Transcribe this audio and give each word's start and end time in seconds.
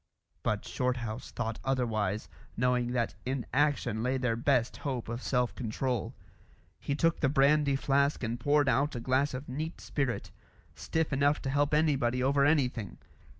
But 0.41 0.65
Shorthouse 0.65 1.29
thought 1.29 1.59
otherwise, 1.63 2.27
knowing 2.57 2.91
that 2.93 3.13
in 3.23 3.45
action 3.53 4.01
lay 4.01 4.17
their 4.17 4.35
best 4.35 4.77
hope 4.77 5.07
of 5.07 5.21
self 5.21 5.53
control. 5.53 6.15
He 6.79 6.95
took 6.95 7.19
the 7.19 7.29
brandy 7.29 7.75
flask 7.75 8.23
and 8.23 8.39
poured 8.39 8.67
out 8.67 8.95
a 8.95 8.99
glass 8.99 9.35
of 9.35 9.47
neat 9.47 9.79
spirit, 9.79 10.31
stiff 10.73 11.13
enough 11.13 11.39
to 11.43 11.51
help 11.51 11.71
anybody 11.75 12.23
over 12.23 12.43
anything. 12.45 12.97